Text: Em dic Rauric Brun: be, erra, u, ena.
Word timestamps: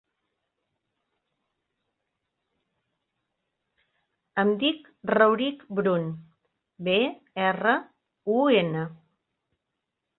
Em 4.43 4.55
dic 4.65 4.91
Rauric 5.17 5.63
Brun: 5.81 6.11
be, 6.89 6.99
erra, 7.49 7.79
u, 8.41 8.45
ena. 8.65 8.91